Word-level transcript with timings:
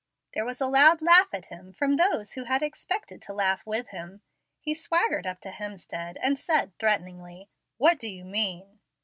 There 0.33 0.45
was 0.45 0.59
a 0.59 0.65
loud 0.65 0.99
laugh 1.03 1.31
at 1.31 1.45
him 1.45 1.73
from 1.73 1.95
those 1.95 2.33
who 2.33 2.45
had 2.45 2.63
expected 2.63 3.21
to 3.21 3.33
laugh 3.33 3.63
with 3.67 3.89
him. 3.89 4.23
He 4.59 4.73
swaggered 4.73 5.27
up 5.27 5.39
to 5.41 5.51
Hemstead, 5.51 6.17
and 6.23 6.39
said 6.39 6.73
threateningly, 6.79 7.49
"What 7.77 7.99
do 7.99 8.09
you 8.09 8.25
mean?" 8.25 8.79